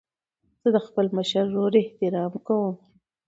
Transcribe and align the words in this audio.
زه 0.61 0.69
د 0.75 0.77
خپل 0.87 1.05
مشر 1.17 1.43
ورور 1.49 1.73
احترام 1.81 2.33
کوم. 2.47 2.75